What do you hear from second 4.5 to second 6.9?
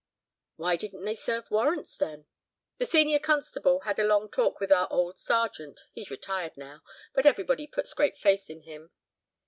with our old Sergeant—he's retired now,